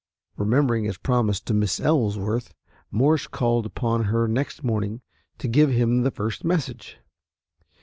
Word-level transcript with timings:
Remembering 0.35 0.85
his 0.85 0.97
promise 0.97 1.39
to 1.41 1.53
Miss 1.53 1.79
Ellsworth, 1.79 2.55
Morse 2.89 3.27
called 3.27 3.67
upon 3.67 4.05
her 4.05 4.27
next 4.27 4.63
morning 4.63 5.01
to 5.37 5.47
give 5.47 5.69
him 5.69 6.01
the 6.01 6.09
first 6.09 6.43
message. 6.43 6.97